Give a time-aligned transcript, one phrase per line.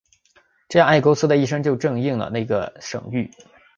[0.67, 3.29] 这样埃勾斯的一生就正应了那个神谕。